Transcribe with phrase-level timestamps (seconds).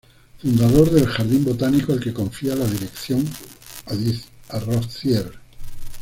[0.41, 3.23] Fundador del jardín botánico al que confía la dirección
[4.49, 5.31] a Rozier.